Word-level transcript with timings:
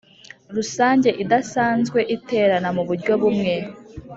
Rusange 0.55 1.09
idasanzwe 1.23 1.99
iterana 2.15 2.69
mu 2.77 2.83
buryo 2.89 3.13
bumwe 3.21 3.55